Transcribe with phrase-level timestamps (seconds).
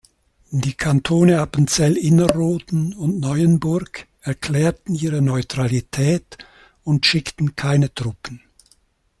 [0.49, 6.39] Die Kantone Appenzell Innerrhoden und Neuenburg erklärten ihre Neutralität
[6.83, 8.41] und schickten keine Truppen.